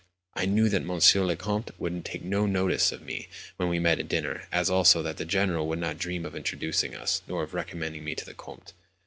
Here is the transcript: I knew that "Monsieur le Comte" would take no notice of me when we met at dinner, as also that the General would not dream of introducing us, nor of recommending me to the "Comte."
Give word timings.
I 0.33 0.47
knew 0.47 0.67
that 0.67 0.81
"Monsieur 0.81 1.21
le 1.23 1.35
Comte" 1.35 1.79
would 1.79 2.03
take 2.03 2.23
no 2.23 2.47
notice 2.47 2.91
of 2.91 3.03
me 3.03 3.27
when 3.57 3.69
we 3.69 3.77
met 3.77 3.99
at 3.99 4.07
dinner, 4.07 4.47
as 4.51 4.67
also 4.67 5.03
that 5.03 5.17
the 5.17 5.25
General 5.25 5.67
would 5.67 5.77
not 5.77 5.99
dream 5.99 6.25
of 6.25 6.35
introducing 6.35 6.95
us, 6.95 7.21
nor 7.27 7.43
of 7.43 7.53
recommending 7.53 8.03
me 8.03 8.15
to 8.15 8.25
the 8.25 8.33
"Comte." 8.33 8.73